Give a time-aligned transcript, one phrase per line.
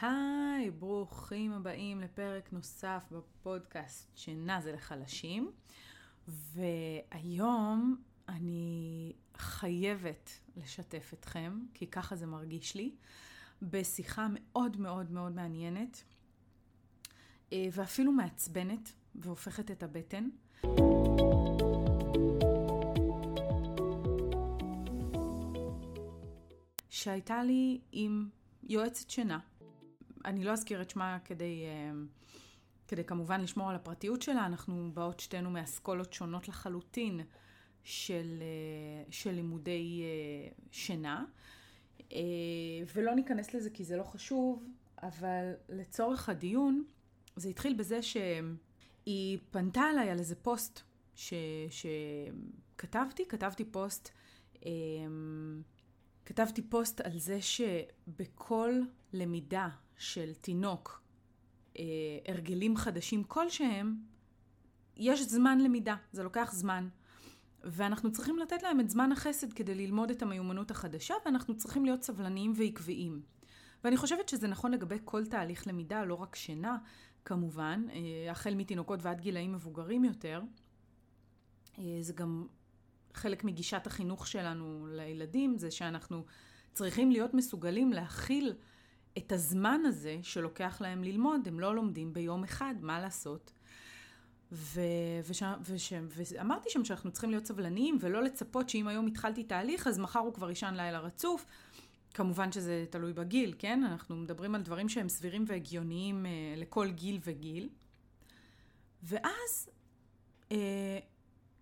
[0.00, 5.52] היי, ברוכים הבאים לפרק נוסף בפודקאסט שינה זה לחלשים.
[6.28, 7.96] והיום
[8.28, 12.94] אני חייבת לשתף אתכם, כי ככה זה מרגיש לי,
[13.62, 16.04] בשיחה מאוד מאוד מאוד מעניינת,
[17.52, 20.28] אה, ואפילו מעצבנת, והופכת את הבטן.
[26.90, 28.28] שהייתה לי עם
[28.62, 29.38] יועצת שינה.
[30.24, 31.92] אני לא אזכיר את שמה כדי, אה,
[32.88, 37.20] כדי כמובן לשמור על הפרטיות שלה, אנחנו באות שתינו מאסכולות שונות לחלוטין
[37.84, 41.24] של, אה, של לימודי אה, שינה.
[42.94, 44.64] ולא ניכנס לזה כי זה לא חשוב,
[45.02, 46.84] אבל לצורך הדיון,
[47.36, 50.80] זה התחיל בזה שהיא פנתה אליי על איזה פוסט
[51.14, 51.34] ש,
[52.76, 54.10] שכתבתי, כתבתי פוסט
[56.26, 58.80] כתבתי פוסט על זה שבכל
[59.12, 59.68] למידה
[59.98, 61.02] של תינוק,
[61.78, 61.84] אה,
[62.28, 63.96] הרגלים חדשים כלשהם,
[64.96, 66.88] יש זמן למידה, זה לוקח זמן.
[67.64, 72.02] ואנחנו צריכים לתת להם את זמן החסד כדי ללמוד את המיומנות החדשה, ואנחנו צריכים להיות
[72.02, 73.22] סבלניים ועקביים.
[73.84, 76.78] ואני חושבת שזה נכון לגבי כל תהליך למידה, לא רק שינה,
[77.24, 80.42] כמובן, אה, החל מתינוקות ועד גילאים מבוגרים יותר.
[81.78, 82.46] אה, זה גם
[83.14, 86.24] חלק מגישת החינוך שלנו לילדים זה שאנחנו
[86.72, 88.54] צריכים להיות מסוגלים להכיל
[89.18, 93.52] את הזמן הזה שלוקח להם ללמוד, הם לא לומדים ביום אחד, מה לעשות?
[94.52, 94.80] ו...
[95.24, 95.42] וש...
[95.62, 95.92] וש...
[96.16, 100.34] ואמרתי שם שאנחנו צריכים להיות סבלניים ולא לצפות שאם היום התחלתי תהליך אז מחר הוא
[100.34, 101.46] כבר יישן לילה רצוף.
[102.14, 103.84] כמובן שזה תלוי בגיל, כן?
[103.84, 107.68] אנחנו מדברים על דברים שהם סבירים והגיוניים אה, לכל גיל וגיל.
[109.02, 109.68] ואז
[110.52, 110.98] אה,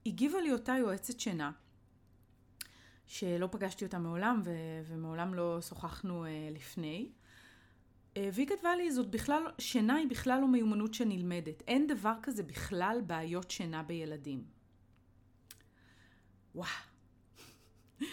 [0.06, 1.50] הגיבה לי אותה יועצת שינה,
[3.06, 7.08] שלא פגשתי אותה מעולם ו- ומעולם לא שוחחנו uh, לפני.
[8.18, 11.62] והיא כתבה לי, זאת בכלל, שינה היא בכלל לא מיומנות שנלמדת.
[11.68, 14.44] אין דבר כזה בכלל בעיות שינה בילדים.
[16.54, 16.68] וואו.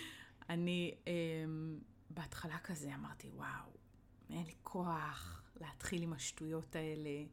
[0.50, 1.10] אני um,
[2.10, 3.70] בהתחלה כזה אמרתי, וואו,
[4.30, 7.24] אין לי כוח להתחיל עם השטויות האלה.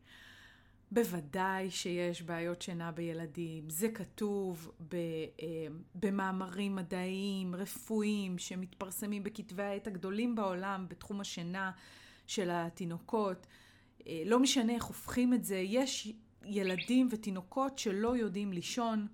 [0.93, 3.71] בוודאי שיש בעיות שינה בילדים.
[3.71, 11.71] זה כתוב ב, אה, במאמרים מדעיים, רפואיים, שמתפרסמים בכתבי העת הגדולים בעולם בתחום השינה
[12.26, 13.47] של התינוקות.
[14.06, 16.12] אה, לא משנה איך הופכים את זה, יש
[16.44, 19.06] ילדים ותינוקות שלא יודעים לישון,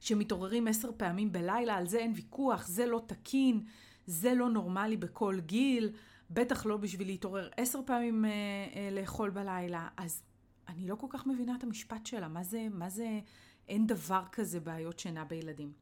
[0.00, 3.64] שמתעוררים עשר פעמים בלילה, על זה אין ויכוח, זה לא תקין,
[4.06, 5.92] זה לא נורמלי בכל גיל.
[6.30, 9.88] בטח לא בשביל להתעורר עשר פעמים אה, אה, לאכול בלילה.
[9.96, 10.22] אז
[10.68, 13.20] אני לא כל כך מבינה את המשפט שלה, מה זה, מה זה
[13.68, 15.72] אין דבר כזה בעיות שינה בילדים.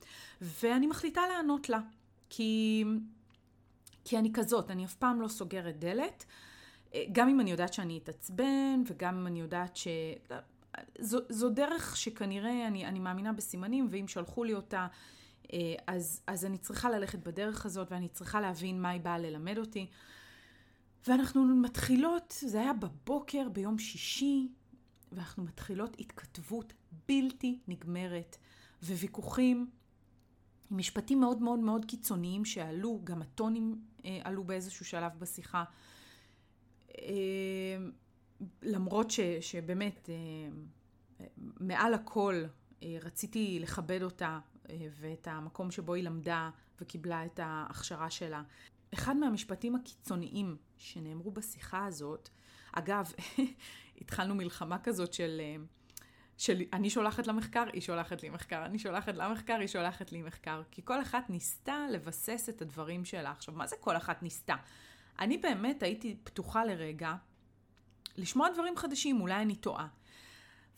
[0.41, 1.81] ואני מחליטה לענות לה,
[2.31, 2.85] כי,
[4.11, 6.25] כי אני כזאת, אני אף פעם לא סוגרת דלת,
[7.13, 9.89] גם אם אני יודעת שאני אתעצבן, וגם אם אני יודעת ש...
[10.99, 14.87] זו, זו דרך שכנראה, אני, אני מאמינה בסימנים, ואם שלחו לי אותה,
[15.87, 19.87] אז, אז אני צריכה ללכת בדרך הזאת, ואני צריכה להבין מה היא באה ללמד אותי.
[21.07, 24.49] ואנחנו מתחילות, זה היה בבוקר, ביום שישי,
[25.13, 26.73] ואנחנו מתחילות התכתבות
[27.09, 28.37] בלתי נגמרת
[28.83, 29.71] וויכוחים
[30.71, 35.65] עם משפטים מאוד מאוד מאוד קיצוניים שעלו, גם הטונים אה, עלו באיזשהו שלב בשיחה.
[36.99, 37.77] אה,
[38.63, 41.27] למרות ש, שבאמת, אה,
[41.61, 42.45] מעל הכל
[42.83, 44.39] אה, רציתי לכבד אותה
[44.71, 46.51] אה, ואת המקום שבו היא למדה
[46.81, 48.43] וקיבלה את ההכשרה שלה.
[48.95, 52.29] אחד מהמשפטים הקיצוניים שנאמרו בשיחה הזאת,
[52.73, 53.13] אגב,
[54.01, 55.57] התחלנו מלחמה כזאת של, אה,
[56.41, 60.63] של אני שולחת למחקר, היא שולחת לי מחקר, אני שולחת למחקר, היא שולחת לי מחקר.
[60.71, 63.31] כי כל אחת ניסתה לבסס את הדברים שלה.
[63.31, 64.55] עכשיו, מה זה כל אחת ניסתה?
[65.19, 67.15] אני באמת הייתי פתוחה לרגע
[68.17, 69.87] לשמוע דברים חדשים, אולי אני טועה.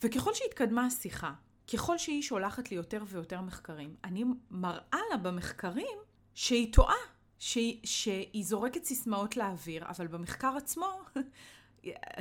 [0.03, 1.33] וככל שהתקדמה השיחה,
[1.73, 5.97] ככל שהיא שולחת לי יותר ויותר מחקרים, אני מראה לה במחקרים
[6.33, 6.95] שהיא טועה,
[7.39, 10.99] שהיא, שהיא זורקת סיסמאות לאוויר, אבל במחקר עצמו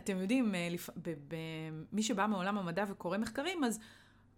[0.05, 0.69] אתם יודעים, אה,
[1.93, 3.81] מי שבא מעולם המדע וקורא מחקרים, אז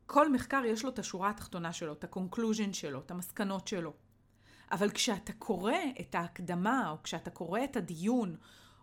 [0.07, 3.93] כל מחקר יש לו את השורה התחתונה שלו, את ה-conclusion שלו, את המסקנות שלו.
[4.73, 8.37] אבל כשאתה קורא את ההקדמה, או כשאתה קורא את הדיון,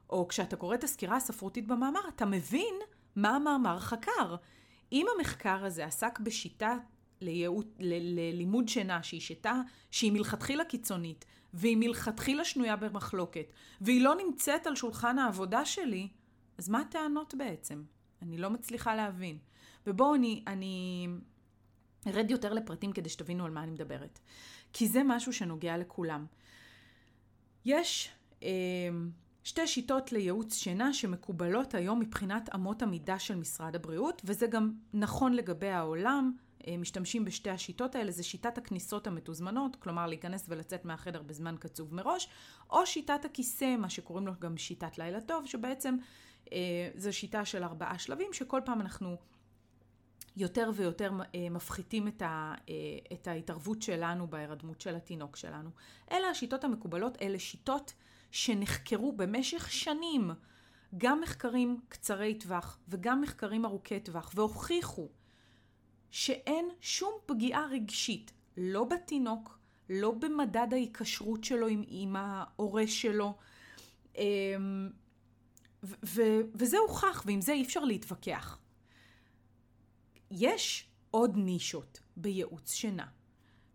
[0.10, 2.76] או כשאתה קורא את הסקירה הספרותית במאמר, אתה מבין
[3.16, 4.36] מה המאמר חקר.
[4.92, 6.78] אם המחקר הזה עסק בשיטה
[7.22, 9.62] לייעוד, ללימוד שינה, שהיא שיטה
[9.92, 13.46] שהיא מלכתחילה קיצונית, והיא מלכתחילה שנויה במחלוקת,
[13.82, 16.08] והיא לא נמצאת על שולחן העבודה שלי,
[16.62, 17.84] אז מה הטענות בעצם?
[18.22, 19.38] אני לא מצליחה להבין.
[19.88, 21.08] ובואו אני, אני
[22.08, 24.20] ארד יותר לפרטים כדי שתבינו על מה אני מדברת.
[24.74, 26.26] כי זה משהו שנוגע לכולם.
[27.66, 28.12] יש
[28.44, 28.50] אה,
[29.44, 35.34] שתי שיטות לייעוץ שינה שמקובלות היום מבחינת אמות המידה של משרד הבריאות, וזה גם נכון
[35.34, 36.32] לגבי העולם.
[36.68, 41.96] אה, משתמשים בשתי השיטות האלה, זה שיטת הכניסות המתוזמנות, כלומר להיכנס ולצאת מהחדר בזמן קצוב
[41.96, 42.28] מראש,
[42.70, 45.96] או שיטת הכיסא, מה שקוראים לו גם שיטת לילה טוב, שבעצם
[46.96, 49.18] זו שיטה של ארבעה שלבים, שכל פעם אנחנו
[50.38, 52.74] יותר ויותר אה, מפחיתים את, ה, אה,
[53.14, 55.70] את ההתערבות שלנו בהירדמות של התינוק שלנו.
[56.12, 57.94] אלה השיטות המקובלות, אלה שיטות
[58.32, 60.32] שנחקרו במשך שנים,
[60.98, 65.10] גם מחקרים קצרי טווח וגם מחקרים ארוכי טווח, והוכיחו
[66.12, 69.60] שאין שום פגיעה רגשית, לא בתינוק,
[69.90, 73.34] לא במדד ההיקשרות שלו עם, עם ההורה שלו,
[74.18, 74.90] אמ,
[75.84, 78.58] ו- ו- וזה הוכח, ועם זה אי אפשר להתווכח.
[80.32, 83.06] יש עוד נישות בייעוץ שינה,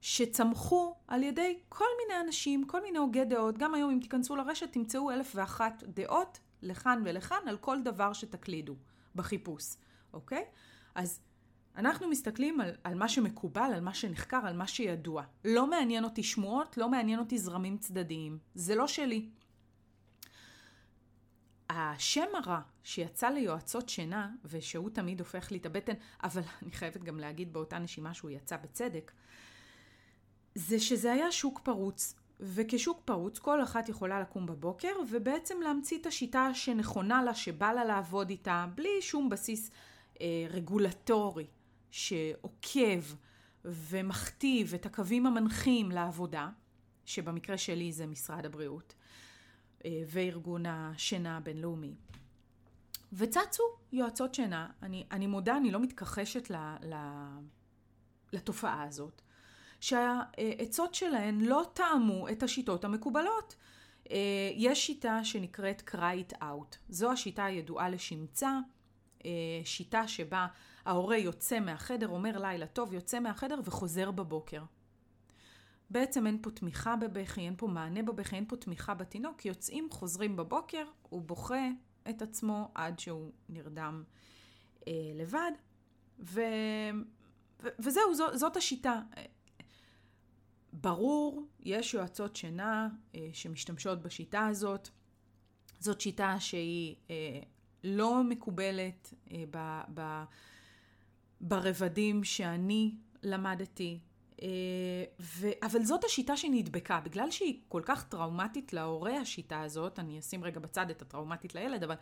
[0.01, 3.59] שצמחו על ידי כל מיני אנשים, כל מיני הוגי דעות.
[3.59, 8.77] גם היום אם תיכנסו לרשת תמצאו אלף ואחת דעות לכאן ולכאן על כל דבר שתקלידו
[9.15, 9.77] בחיפוש,
[10.13, 10.45] אוקיי?
[10.95, 11.21] אז
[11.77, 15.23] אנחנו מסתכלים על, על מה שמקובל, על מה שנחקר, על מה שידוע.
[15.45, 18.39] לא מעניין אותי שמועות, לא מעניין אותי זרמים צדדיים.
[18.55, 19.29] זה לא שלי.
[21.71, 25.93] השם הרע שיצא ליועצות שינה, ושהוא תמיד הופך לי את הבטן,
[26.23, 29.13] אבל אני חייבת גם להגיד באותה נשימה שהוא יצא בצדק,
[30.55, 32.15] זה שזה היה שוק פרוץ.
[32.41, 37.85] וכשוק פרוץ, כל אחת יכולה לקום בבוקר ובעצם להמציא את השיטה שנכונה לה, שבא לה
[37.85, 39.71] לעבוד איתה, בלי שום בסיס
[40.21, 41.47] אה, רגולטורי
[41.91, 43.03] שעוקב
[43.65, 46.49] ומכתיב את הקווים המנחים לעבודה,
[47.05, 48.95] שבמקרה שלי זה משרד הבריאות.
[48.99, 49.26] אה,
[49.85, 51.95] וארגון השינה הבינלאומי.
[53.13, 53.63] וצצו
[53.93, 56.95] יועצות שינה, אני, אני מודה, אני לא מתכחשת ל, ל,
[58.33, 59.23] לתופעה הזאת,
[59.81, 63.57] שהעצות שלהן לא טעמו את השיטות המקובלות.
[64.11, 66.77] אה, יש שיטה שנקראת cry it out.
[66.89, 68.59] זו השיטה הידועה לשמצה,
[69.25, 69.31] אה,
[69.65, 70.47] שיטה שבה
[70.85, 74.63] ההורה יוצא מהחדר, אומר לילה טוב, יוצא מהחדר וחוזר בבוקר.
[75.91, 80.37] בעצם אין פה תמיכה בבכי, אין פה מענה בבכי, אין פה תמיכה בתינוק, יוצאים, חוזרים
[80.37, 81.69] בבוקר, הוא בוכה
[82.11, 84.05] את עצמו עד שהוא נרדם
[84.89, 85.53] אה, לבד,
[86.19, 86.41] ו,
[87.63, 89.01] ו, וזהו, זו, זאת השיטה.
[90.73, 94.89] ברור, יש יועצות שינה אה, שמשתמשות בשיטה הזאת.
[95.81, 97.41] זאת שיטה שהיא אה,
[97.85, 100.25] לא מקובלת אה, ב, ב,
[101.41, 104.01] ברבדים שאני למדתי,
[105.21, 105.49] ו...
[105.63, 110.61] אבל זאת השיטה שנדבקה, בגלל שהיא כל כך טראומטית להורה השיטה הזאת, אני אשים רגע
[110.61, 111.95] בצד את הטראומטית לילד, אבל...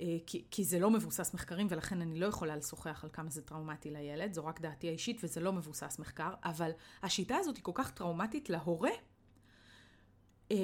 [0.00, 3.42] אה, כי, כי זה לא מבוסס מחקרים ולכן אני לא יכולה לשוחח על כמה זה
[3.42, 6.70] טראומטי לילד, זו רק דעתי האישית וזה לא מבוסס מחקר, אבל
[7.02, 8.90] השיטה הזאת היא כל כך טראומטית להורה.
[10.50, 10.56] אה,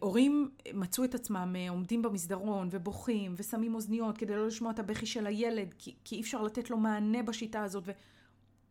[0.00, 5.26] הורים מצאו את עצמם עומדים במסדרון ובוכים ושמים אוזניות כדי לא לשמוע את הבכי של
[5.26, 7.88] הילד, כי, כי אי אפשר לתת לו מענה בשיטה הזאת.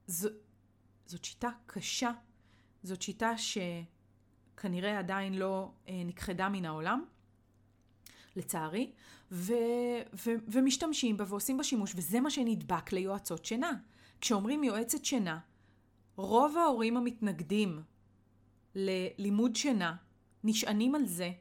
[0.08, 0.30] וזו,
[1.06, 2.12] זאת שיטה קשה,
[2.84, 7.06] זאת שיטה שכנראה עדיין לא אה, נכחדה מן העולם,
[8.36, 8.92] לצערי,
[9.32, 9.54] ו,
[10.14, 13.72] ו, ומשתמשים בה ועושים בה שימוש, וזה מה שנדבק ליועצות שינה.
[14.22, 15.40] כשאומרים יועצת שינה,
[16.16, 17.84] רוב ההורים המתנגדים
[18.76, 19.96] ללימוד שינה
[20.44, 21.32] נשענים על זה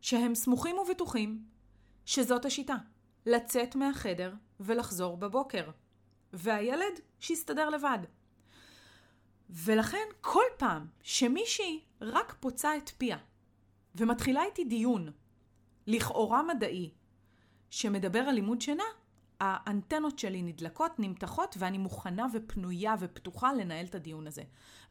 [0.00, 1.44] שהם סמוכים ובטוחים
[2.04, 2.76] שזאת השיטה,
[3.26, 5.70] לצאת מהחדר ולחזור בבוקר.
[6.32, 7.98] והילד, שיסתדר לבד.
[9.50, 13.18] ולכן כל פעם שמישהי רק פוצה את פיה
[13.94, 15.10] ומתחילה איתי דיון,
[15.86, 16.90] לכאורה מדעי,
[17.70, 18.84] שמדבר על לימוד שינה,
[19.40, 24.42] האנטנות שלי נדלקות, נמתחות, ואני מוכנה ופנויה ופתוחה לנהל את הדיון הזה.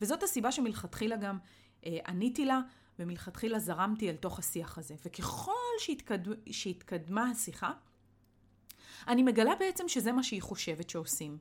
[0.01, 1.37] וזאת הסיבה שמלכתחילה גם
[1.85, 2.59] אה, עניתי לה,
[2.99, 4.95] ומלכתחילה זרמתי אל תוך השיח הזה.
[5.05, 6.19] וככל שהתקד...
[6.51, 7.71] שהתקדמה השיחה,
[9.07, 11.37] אני מגלה בעצם שזה מה שהיא חושבת שעושים.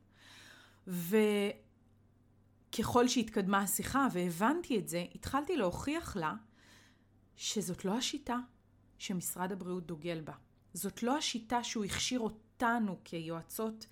[0.89, 1.17] ו...
[2.78, 6.35] ככל שהתקדמה השיחה והבנתי את זה, התחלתי להוכיח לה
[7.37, 8.37] שזאת לא השיטה
[8.99, 10.33] שמשרד הבריאות דוגל בה.
[10.75, 13.87] זאת לא השיטה שהוא הכשיר אותנו כיועצות,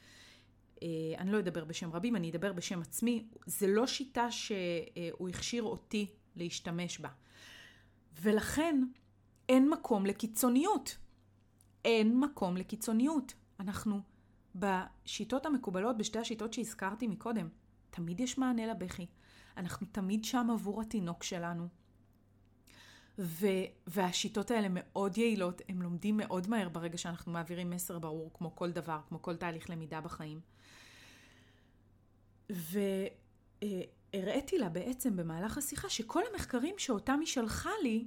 [0.82, 0.88] אה,
[1.18, 6.06] אני לא אדבר בשם רבים, אני אדבר בשם עצמי, זה לא שיטה שהוא הכשיר אותי
[6.36, 7.08] להשתמש בה.
[8.20, 8.84] ולכן
[9.48, 10.96] אין מקום לקיצוניות.
[11.84, 13.34] אין מקום לקיצוניות.
[13.60, 14.00] אנחנו
[14.54, 17.48] בשיטות המקובלות, בשתי השיטות שהזכרתי מקודם,
[17.94, 19.06] תמיד יש מענה לבכי.
[19.56, 21.68] אנחנו תמיד שם עבור התינוק שלנו.
[23.18, 28.56] ו- והשיטות האלה מאוד יעילות, הם לומדים מאוד מהר ברגע שאנחנו מעבירים מסר ברור, כמו
[28.56, 30.40] כל דבר, כמו כל תהליך למידה בחיים.
[32.50, 38.06] והראיתי לה בעצם במהלך השיחה שכל המחקרים שאותם היא שלחה לי,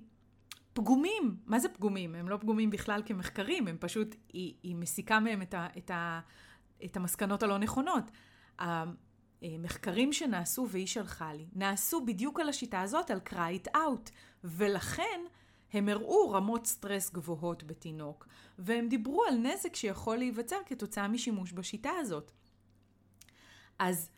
[0.74, 1.38] פגומים.
[1.46, 2.15] מה זה פגומים?
[2.15, 6.20] הם לא פגומים בכלל כמחקרים, הם פשוט, היא, היא מסיקה מהם את, ה, את, ה,
[6.86, 8.12] את המסקנות הלא נכונות.
[9.41, 14.12] המחקרים שנעשו, והיא שלחה לי, נעשו בדיוק על השיטה הזאת, על cry it out,
[14.44, 15.22] ולכן
[15.74, 18.27] הם הראו רמות סטרס גבוהות בתינוק,
[18.60, 22.32] והם דיברו על נזק שיכול להיווצר כתוצאה משימוש בשיטה הזאת.
[23.79, 24.10] אז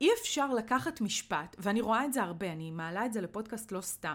[0.00, 3.80] אי אפשר לקחת משפט, ואני רואה את זה הרבה, אני מעלה את זה לפודקאסט לא
[3.80, 4.14] סתם,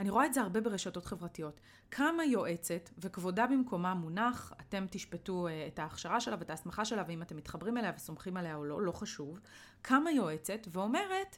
[0.00, 1.60] אני רואה את זה הרבה ברשתות חברתיות.
[1.90, 7.22] כמה יועצת, וכבודה במקומה מונח, אתם תשפטו אה, את ההכשרה שלה ואת ההסמכה שלה, ואם
[7.22, 9.40] אתם מתחברים אליה וסומכים עליה או לא, לא חשוב,
[9.82, 11.36] כמה יועצת ואומרת,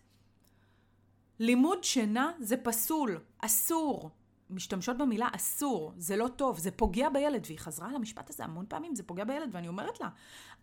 [1.38, 4.10] לימוד שינה זה פסול, אסור.
[4.50, 8.64] משתמשות במילה אסור, זה לא טוב, זה פוגע בילד, והיא חזרה על המשפט הזה המון
[8.68, 10.08] פעמים, זה פוגע בילד, ואני אומרת לה,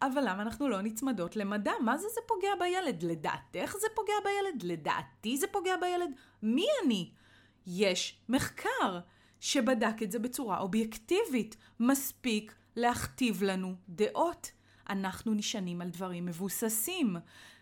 [0.02, 1.72] אבל למה אנחנו לא נצמדות למדע?
[1.82, 3.04] מה זה זה פוגע בילד?
[3.04, 4.64] לדעתך זה פוגע בילד?
[4.64, 6.10] לדעתי זה פוגע בילד?
[6.44, 7.12] מי אני?
[7.68, 9.00] יש מחקר
[9.40, 11.58] שבדק את זה בצורה אובייקטיבית.
[11.80, 14.52] מספיק להכתיב לנו דעות.
[14.90, 17.16] אנחנו נשענים על דברים מבוססים.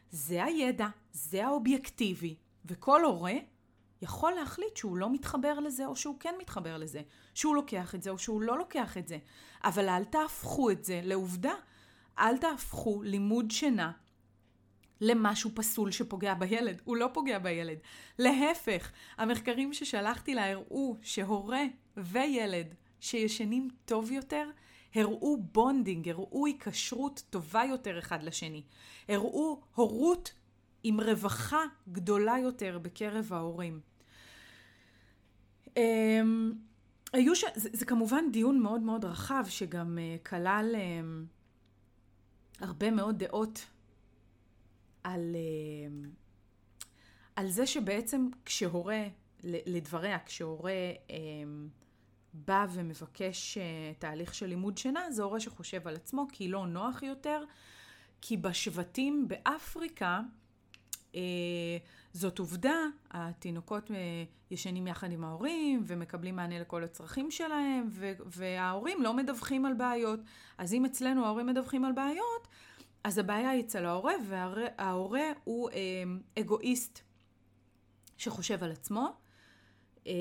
[0.09, 3.33] זה הידע, זה האובייקטיבי, וכל הורה
[4.03, 7.01] יכול להחליט שהוא לא מתחבר לזה או שהוא כן מתחבר לזה,
[7.33, 9.17] שהוא לוקח את זה או שהוא לא לוקח את זה.
[9.63, 11.53] אבל אל תהפכו את זה לעובדה.
[12.19, 13.91] אל תהפכו לימוד שינה
[15.01, 16.81] למשהו פסול שפוגע בילד.
[16.83, 17.77] הוא לא פוגע בילד.
[18.19, 21.63] להפך, המחקרים ששלחתי לה הראו שהורה
[21.97, 24.49] וילד שישנים טוב יותר,
[24.95, 28.63] הראו bonding, הראו היקשרות טובה יותר אחד לשני.
[29.09, 30.33] הראו הורות
[30.83, 33.92] עם רווחה גדולה יותר בקרב ההורים.
[35.75, 35.79] Um,
[37.13, 37.43] היו ש...
[37.55, 43.65] זה, זה כמובן דיון מאוד מאוד רחב, שגם uh, כלל um, הרבה מאוד דעות
[45.03, 46.07] על, uh,
[47.35, 49.03] על זה שבעצם כשהורה,
[49.43, 51.11] לדבריה, כשהורה um,
[52.33, 53.61] בא ומבקש uh,
[53.99, 57.43] תהליך של לימוד שינה, זה הורה שחושב על עצמו כי לא נוח יותר,
[58.21, 60.21] כי בשבטים באפריקה,
[61.11, 61.15] uh,
[62.13, 62.75] זאת עובדה,
[63.11, 63.97] התינוקות אה,
[64.51, 67.89] ישנים יחד עם ההורים ומקבלים מענה לכל הצרכים שלהם,
[68.25, 70.19] וההורים לא מדווחים על בעיות.
[70.57, 72.47] אז אם אצלנו ההורים מדווחים על בעיות,
[73.03, 76.03] אז הבעיה היא אצל ההורה, וההורה הוא אה,
[76.39, 76.99] אגואיסט
[78.17, 79.15] שחושב על עצמו,
[80.07, 80.13] אה,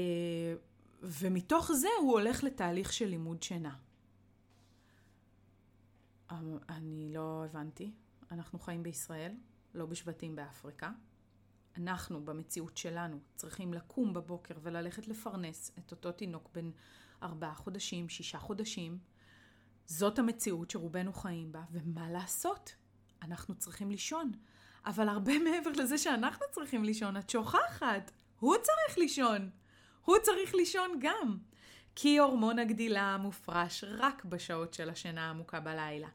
[1.02, 3.76] ומתוך זה הוא הולך לתהליך של לימוד שינה.
[6.68, 7.92] אני לא הבנתי.
[8.30, 9.32] אנחנו חיים בישראל,
[9.74, 10.90] לא בשבטים באפריקה.
[11.76, 16.70] אנחנו במציאות שלנו צריכים לקום בבוקר וללכת לפרנס את אותו תינוק בן
[17.22, 18.98] ארבעה חודשים, שישה חודשים,
[19.86, 22.74] זאת המציאות שרובנו חיים בה, ומה לעשות?
[23.22, 24.32] אנחנו צריכים לישון.
[24.86, 29.50] אבל הרבה מעבר לזה שאנחנו צריכים לישון, את שוכחת, הוא צריך לישון.
[30.04, 31.38] הוא צריך לישון גם.
[31.94, 36.08] כי הורמון הגדילה מופרש רק בשעות של השינה העמוקה בלילה.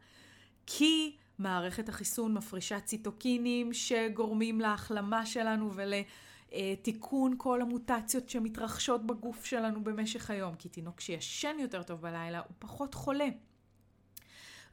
[0.65, 10.29] כי מערכת החיסון מפרישה ציטוקינים שגורמים להחלמה שלנו ולתיקון כל המוטציות שמתרחשות בגוף שלנו במשך
[10.29, 10.55] היום.
[10.55, 13.27] כי תינוק שישן יותר טוב בלילה הוא פחות חולה.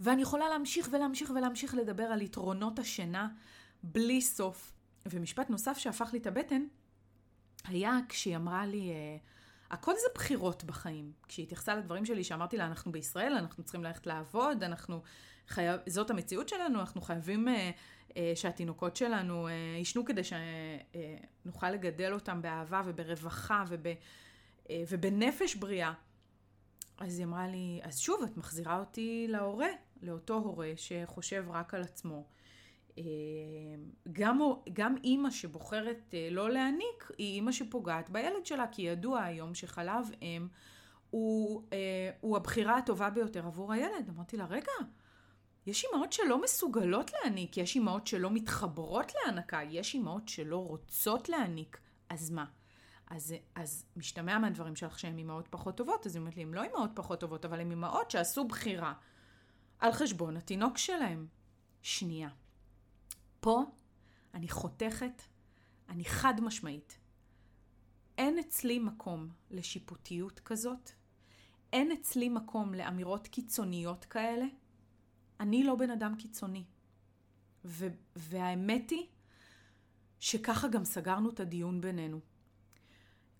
[0.01, 3.29] ואני יכולה להמשיך ולהמשיך ולהמשיך לדבר על יתרונות השינה
[3.83, 4.73] בלי סוף.
[5.07, 6.63] ומשפט נוסף שהפך לי את הבטן
[7.65, 9.17] היה כשהיא אמרה לי, אה,
[9.75, 11.13] הכל זה בחירות בחיים.
[11.29, 15.03] כשהיא התייחסה לדברים שלי, שאמרתי לה, אנחנו בישראל, אנחנו צריכים ללכת לעבוד, אנחנו
[15.49, 17.71] חייב, זאת המציאות שלנו, אנחנו חייבים אה,
[18.17, 23.87] אה, שהתינוקות שלנו אה, יישנו כדי שנוכל אה, לגדל אותם באהבה וברווחה וב,
[24.71, 25.93] אה, ובנפש בריאה.
[26.99, 29.69] אז היא אמרה לי, אז שוב, את מחזירה אותי להורה,
[30.03, 32.25] לאותו הורה שחושב רק על עצמו.
[32.99, 33.03] אה,
[34.13, 34.41] גם,
[34.73, 40.11] גם אימא שבוחרת אה, לא להניק, היא אימא שפוגעת בילד שלה, כי ידוע היום שחלב
[40.23, 40.49] אם
[41.11, 44.09] הוא, אה, הוא הבחירה הטובה ביותר עבור הילד.
[44.09, 44.73] אמרתי לה, רגע,
[45.67, 51.81] יש אימהות שלא מסוגלות להעניק, יש אימהות שלא מתחברות להענקה, יש אימהות שלא רוצות להעניק,
[52.09, 52.45] אז מה?
[53.07, 56.63] אז, אז משתמע מהדברים שלך שהן אימהות פחות טובות, אז היא אומרת לי, הן לא
[56.63, 58.93] אימהות פחות טובות, אבל הן אימהות שעשו בחירה
[59.79, 61.27] על חשבון התינוק שלהם.
[61.83, 62.29] שנייה.
[63.45, 63.65] פה
[64.35, 65.23] אני חותכת,
[65.89, 66.99] אני חד משמעית.
[68.19, 70.91] אין אצלי מקום לשיפוטיות כזאת,
[71.73, 74.45] אין אצלי מקום לאמירות קיצוניות כאלה,
[75.41, 76.65] אני לא בן אדם קיצוני.
[77.65, 79.07] ו- והאמת היא
[80.21, 82.21] שככה גם סגרנו את הדיון בינינו.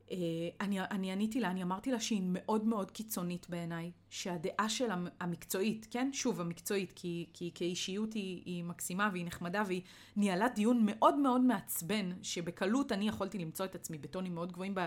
[0.09, 0.13] Uh,
[0.61, 5.87] אני, אני עניתי לה, אני אמרתי לה שהיא מאוד מאוד קיצונית בעיניי, שהדעה שלה המקצועית,
[5.91, 6.11] כן?
[6.13, 9.83] שוב, המקצועית, כי, כי כאישיות היא, היא מקסימה והיא נחמדה והיא
[10.17, 14.81] ניהלה דיון מאוד מאוד מעצבן, שבקלות אני יכולתי למצוא את עצמי בטונים מאוד גבוהים ב,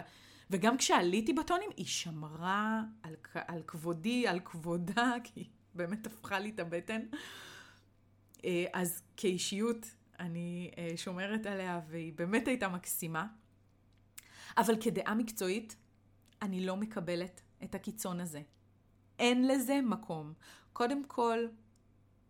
[0.50, 6.50] וגם כשעליתי בטונים, היא שמרה על, על כבודי, על כבודה, כי היא באמת הפכה לי
[6.50, 7.02] את הבטן.
[8.46, 9.86] אה, אז כאישיות,
[10.20, 13.28] אני אה, שומרת עליה, והיא באמת הייתה מקסימה.
[14.58, 15.76] אבל כדעה מקצועית,
[16.42, 18.42] אני לא מקבלת את הקיצון הזה.
[19.20, 20.34] אין לזה מקום.
[20.74, 21.40] קודם כל,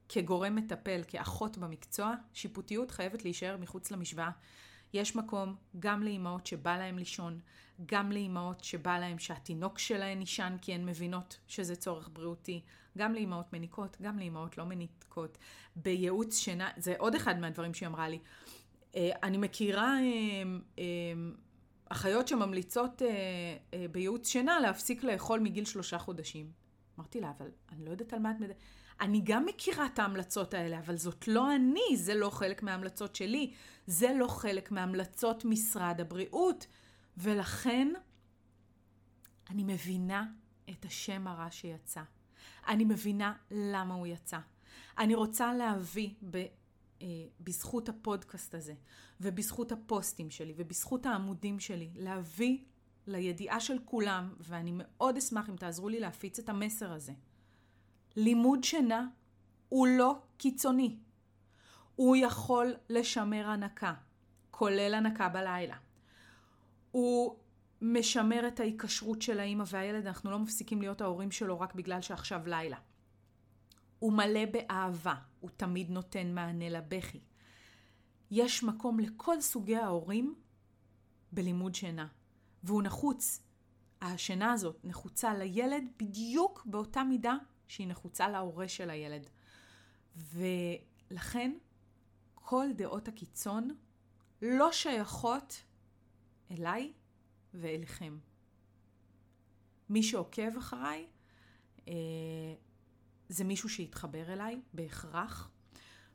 [0.09, 4.29] כגורם מטפל, כאחות במקצוע, שיפוטיות חייבת להישאר מחוץ למשוואה.
[4.93, 7.39] יש מקום גם לאימהות שבא להן לישון,
[7.85, 12.61] גם לאימהות שבא להן שהתינוק שלהן יישן כי הן מבינות שזה צורך בריאותי,
[12.97, 15.37] גם לאימהות מניקות, גם לאימהות לא מניקות.
[15.75, 18.19] בייעוץ שינה, זה עוד אחד מהדברים שהיא אמרה לי.
[18.95, 19.97] אה, אני מכירה
[21.87, 23.01] אה, אה, אחיות שממליצות
[23.91, 26.51] בייעוץ שינה להפסיק לאכול מגיל שלושה חודשים.
[26.99, 28.57] אמרתי לה, אבל אני לא יודעת על מה את מדברת.
[29.01, 33.53] אני גם מכירה את ההמלצות האלה, אבל זאת לא אני, זה לא חלק מההמלצות שלי,
[33.87, 36.67] זה לא חלק מהמלצות משרד הבריאות.
[37.17, 37.93] ולכן
[39.49, 40.25] אני מבינה
[40.69, 42.01] את השם הרע שיצא.
[42.67, 44.37] אני מבינה למה הוא יצא.
[44.97, 46.09] אני רוצה להביא
[47.01, 47.07] אה,
[47.39, 48.73] בזכות הפודקאסט הזה,
[49.21, 52.57] ובזכות הפוסטים שלי, ובזכות העמודים שלי, להביא
[53.07, 57.13] לידיעה של כולם, ואני מאוד אשמח אם תעזרו לי להפיץ את המסר הזה.
[58.15, 59.07] לימוד שינה
[59.69, 60.97] הוא לא קיצוני.
[61.95, 63.93] הוא יכול לשמר הנקה,
[64.51, 65.75] כולל הנקה בלילה.
[66.91, 67.35] הוא
[67.81, 72.41] משמר את ההיקשרות של האימא והילד, אנחנו לא מפסיקים להיות ההורים שלו רק בגלל שעכשיו
[72.47, 72.77] לילה.
[73.99, 77.19] הוא מלא באהבה, הוא תמיד נותן מענה לבכי.
[78.31, 80.35] יש מקום לכל סוגי ההורים
[81.31, 82.07] בלימוד שינה,
[82.63, 83.43] והוא נחוץ.
[84.01, 87.35] השינה הזאת נחוצה לילד בדיוק באותה מידה
[87.67, 89.29] שהיא נחוצה להורה של הילד.
[90.15, 91.57] ולכן
[92.35, 93.69] כל דעות הקיצון
[94.41, 95.63] לא שייכות
[96.51, 96.93] אליי
[97.53, 98.17] ואליכם.
[99.89, 101.07] מי שעוקב אחריי
[101.87, 101.93] אה,
[103.29, 105.49] זה מישהו שיתחבר אליי בהכרח,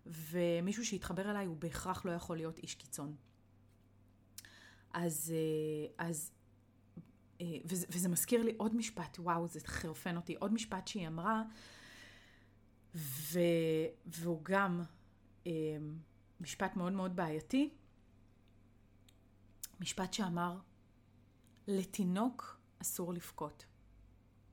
[0.06, 3.16] ומישהו שיתחבר אליי הוא בהכרח לא יכול להיות איש קיצון.
[4.92, 6.32] אז, אה, אז
[7.40, 11.42] אה, וזה, וזה מזכיר לי עוד משפט, וואו, זה חרפן אותי, עוד משפט שהיא אמרה,
[12.94, 13.38] ו,
[14.06, 14.82] והוא גם
[15.46, 15.52] אה,
[16.40, 17.70] משפט מאוד מאוד בעייתי,
[19.80, 20.58] משפט שאמר,
[21.66, 23.64] לתינוק אסור לבכות.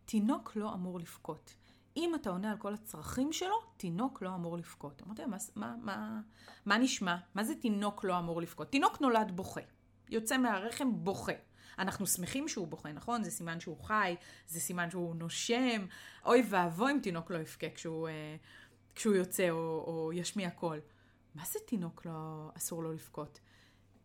[0.06, 1.56] תינוק לא אמור לבכות.
[2.00, 5.02] אם אתה עונה על כל הצרכים שלו, תינוק לא אמור לבכות.
[5.06, 6.22] אמרתי מה, מה, מה,
[6.66, 7.18] מה נשמע?
[7.36, 8.72] מה זה תינוק לא אמור לבכות?
[8.72, 9.62] תינוק נולד בוכה.
[10.10, 11.34] יוצא מהרחם בוכה.
[11.80, 13.24] אנחנו שמחים שהוא בוכה, נכון?
[13.24, 14.16] זה סימן שהוא חי,
[14.48, 15.86] זה סימן שהוא נושם.
[16.26, 18.36] אוי ואבוי אם תינוק לא יבכה כשהוא, אה,
[18.96, 20.80] כשהוא יוצא או, או ישמיע קול.
[21.36, 23.40] מה זה תינוק לא, אסור לו לבכות?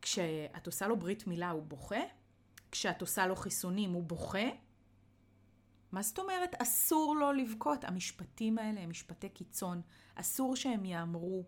[0.02, 2.00] כשאת עושה לו ברית מילה הוא בוכה?
[2.70, 4.48] כשאת עושה לו חיסונים הוא בוכה?
[5.94, 7.84] מה זאת אומרת אסור לו לבכות?
[7.84, 9.82] המשפטים האלה הם משפטי קיצון.
[10.14, 11.44] אסור שהם יאמרו.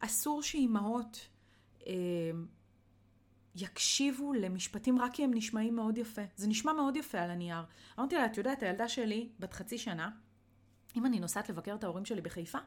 [0.00, 1.28] אסור שאימהות
[1.86, 1.92] אה,
[3.54, 6.22] יקשיבו למשפטים רק כי הם נשמעים מאוד יפה.
[6.36, 7.62] זה נשמע מאוד יפה על הנייר.
[7.98, 10.10] אמרתי לה, את יודעת, הילדה שלי, בת חצי שנה,
[10.96, 12.58] אם אני נוסעת לבקר את ההורים שלי בחיפה,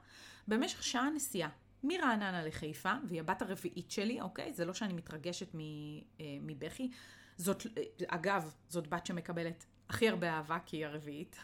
[0.48, 1.50] במשך שעה נסיעה,
[1.84, 4.54] מרעננה לחיפה, והיא הבת הרביעית שלי, אוקיי?
[4.54, 6.92] זה לא שאני מתרגשת אה, מבכי.
[7.38, 11.40] זאת, אה, אגב, זאת בת שמקבלת הכי הרבה אהבה, כי היא הרביעית,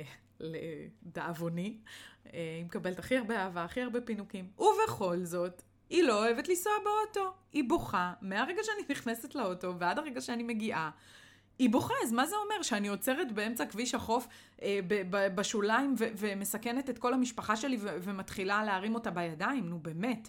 [0.40, 1.78] לדאבוני.
[2.26, 4.50] אה, היא מקבלת הכי הרבה אהבה, הכי הרבה פינוקים.
[4.58, 7.32] ובכל זאת, היא לא אוהבת לנסוע באוטו.
[7.52, 10.90] היא בוכה מהרגע שאני נכנסת לאוטו ועד הרגע שאני מגיעה.
[11.58, 12.62] היא בוכה, אז מה זה אומר?
[12.62, 14.28] שאני עוצרת באמצע כביש החוף
[14.62, 14.80] אה,
[15.34, 19.68] בשוליים ו- ומסכנת את כל המשפחה שלי ו- ומתחילה להרים אותה בידיים?
[19.68, 20.28] נו באמת.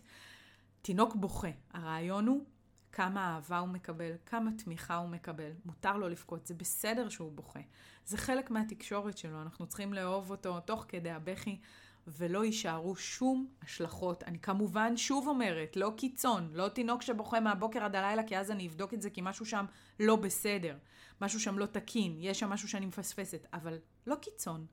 [0.81, 1.49] תינוק בוכה.
[1.73, 2.45] הרעיון הוא
[2.91, 5.51] כמה אהבה הוא מקבל, כמה תמיכה הוא מקבל.
[5.65, 7.59] מותר לו לבכות, זה בסדר שהוא בוכה.
[8.05, 11.59] זה חלק מהתקשורת שלו, אנחנו צריכים לאהוב אותו תוך כדי הבכי,
[12.07, 14.23] ולא יישארו שום השלכות.
[14.23, 18.67] אני כמובן שוב אומרת, לא קיצון, לא תינוק שבוכה מהבוקר עד הלילה, כי אז אני
[18.67, 19.65] אבדוק את זה, כי משהו שם
[19.99, 20.77] לא בסדר,
[21.21, 23.77] משהו שם לא תקין, יש שם משהו שאני מפספסת, אבל
[24.07, 24.65] לא קיצון,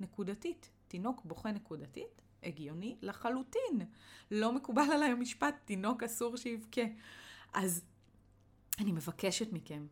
[0.00, 0.70] נקודתית.
[0.88, 3.80] תינוק בוכה נקודתית, הגיוני לחלוטין.
[4.30, 6.80] לא מקובל עליי המשפט, תינוק אסור שיבכה.
[7.52, 7.84] אז
[8.78, 9.86] אני מבקשת מכם,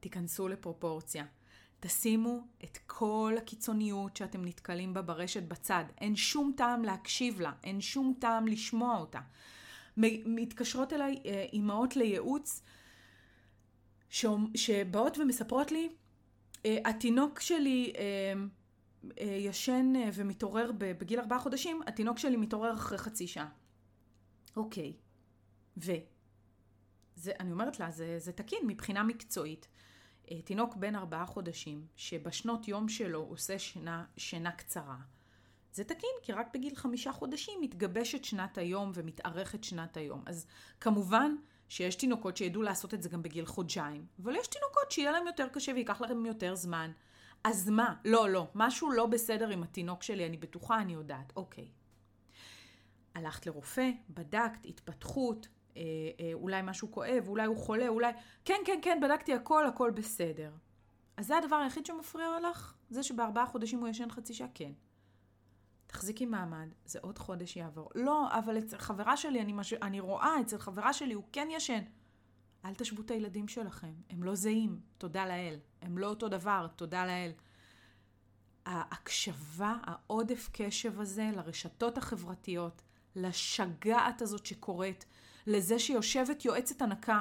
[0.00, 1.24] תיכנסו לפרופורציה.
[1.80, 5.84] תשימו את כל הקיצוניות שאתם נתקלים בה ברשת בצד.
[6.00, 9.20] אין שום טעם להקשיב לה, אין שום טעם לשמוע אותה.
[9.96, 12.62] מתקשרות אליי אה, אימהות לייעוץ
[14.54, 15.88] שבאות ומספרות לי,
[16.66, 23.48] אה, התינוק שלי אה, ישן ומתעורר בגיל ארבעה חודשים, התינוק שלי מתעורר אחרי חצי שעה.
[24.56, 24.92] אוקיי,
[25.76, 25.92] ו?
[27.20, 29.68] זה, אני אומרת לה, זה, זה תקין מבחינה מקצועית.
[30.30, 34.96] אה, תינוק בן ארבעה חודשים, שבשנות יום שלו עושה שינה, שינה קצרה,
[35.72, 40.22] זה תקין, כי רק בגיל חמישה חודשים מתגבשת שנת היום ומתארכת שנת היום.
[40.26, 40.46] אז
[40.80, 41.36] כמובן
[41.68, 45.48] שיש תינוקות שידעו לעשות את זה גם בגיל חודשיים, אבל יש תינוקות שיהיה להם יותר
[45.48, 46.92] קשה וייקח להם יותר זמן.
[47.44, 47.94] אז מה?
[48.04, 48.46] לא, לא.
[48.54, 51.32] משהו לא בסדר עם התינוק שלי, אני בטוחה, אני יודעת.
[51.36, 51.68] אוקיי.
[53.14, 55.82] הלכת לרופא, בדקת, התפתחות, אה,
[56.20, 58.12] אה, אולי משהו כואב, אולי הוא חולה, אולי...
[58.44, 60.52] כן, כן, כן, בדקתי הכל, הכל בסדר.
[61.16, 62.74] אז זה הדבר היחיד שמפריע לך?
[62.90, 64.48] זה שבארבעה חודשים הוא ישן חצי שעה?
[64.54, 64.72] כן.
[65.86, 67.90] תחזיקי מעמד, זה עוד חודש יעבור.
[67.94, 69.72] לא, אבל אצל חברה שלי, אני, מש...
[69.72, 71.82] אני רואה, אצל חברה שלי הוא כן ישן.
[72.64, 75.58] אל תשוו את הילדים שלכם, הם לא זהים, תודה לאל.
[75.82, 77.32] הם לא אותו דבר, תודה לאל.
[78.66, 82.82] ההקשבה, העודף קשב הזה לרשתות החברתיות,
[83.16, 85.06] לשגעת הזאת שקורית,
[85.46, 87.20] לזה שיושבת יועצת הנקה,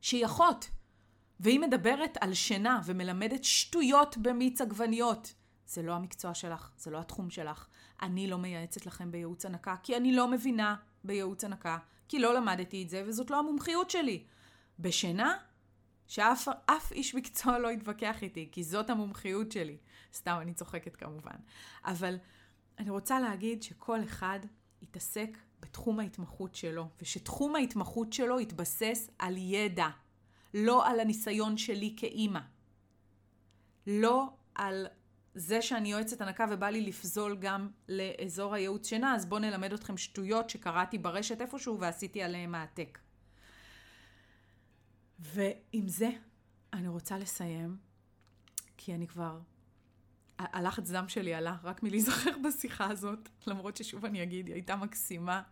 [0.00, 0.70] שהיא אחות,
[1.40, 5.34] והיא מדברת על שינה ומלמדת שטויות במיץ עגבניות.
[5.66, 7.66] זה לא המקצוע שלך, זה לא התחום שלך.
[8.02, 12.82] אני לא מייעצת לכם בייעוץ הנקה, כי אני לא מבינה בייעוץ הנקה, כי לא למדתי
[12.82, 14.24] את זה וזאת לא המומחיות שלי.
[14.78, 15.36] בשינה,
[16.06, 19.76] שאף איש מקצוע לא יתווכח איתי, כי זאת המומחיות שלי.
[20.14, 21.36] סתם, אני צוחקת כמובן.
[21.84, 22.16] אבל
[22.78, 24.40] אני רוצה להגיד שכל אחד
[24.82, 29.88] יתעסק בתחום ההתמחות שלו, ושתחום ההתמחות שלו יתבסס על ידע,
[30.54, 32.40] לא על הניסיון שלי כאימא.
[33.86, 34.86] לא על
[35.34, 39.96] זה שאני יועצת הנקה ובא לי לפזול גם לאזור הייעוץ שינה, אז בואו נלמד אתכם
[39.96, 42.98] שטויות שקראתי ברשת איפשהו ועשיתי עליהם העתק.
[45.18, 46.10] ועם זה
[46.72, 47.76] אני רוצה לסיים,
[48.76, 49.38] כי אני כבר...
[50.38, 55.42] הלחץ דם שלי עלה רק מלהיזכר בשיחה הזאת, למרות ששוב אני אגיד, היא הייתה מקסימה.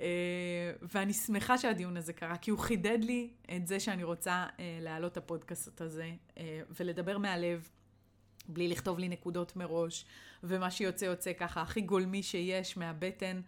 [0.00, 4.78] אה, ואני שמחה שהדיון הזה קרה, כי הוא חידד לי את זה שאני רוצה אה,
[4.80, 7.68] להעלות את הפודקאסט הזה אה, ולדבר מהלב.
[8.48, 10.04] בלי לכתוב לי נקודות מראש,
[10.42, 13.40] ומה שיוצא יוצא ככה הכי גולמי שיש מהבטן.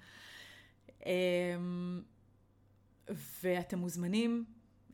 [3.43, 4.45] ואתם מוזמנים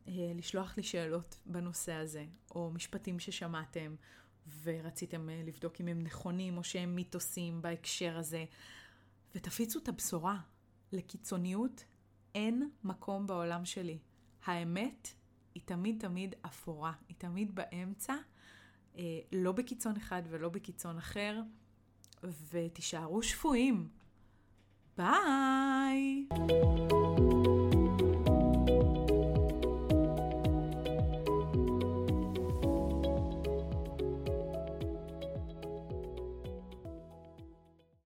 [0.06, 3.94] לשלוח לי שאלות בנושא הזה, או משפטים ששמעתם
[4.62, 8.44] ורציתם אה, לבדוק אם הם נכונים או שהם מיתוסים בהקשר הזה,
[9.34, 10.40] ותפיצו את הבשורה.
[10.92, 11.84] לקיצוניות
[12.34, 13.98] אין מקום בעולם שלי.
[14.44, 15.08] האמת
[15.54, 18.14] היא תמיד תמיד אפורה, היא תמיד באמצע.
[18.98, 21.40] אה, לא בקיצון אחד ולא בקיצון אחר,
[22.50, 23.88] ותישארו שפויים.
[24.96, 26.26] ביי!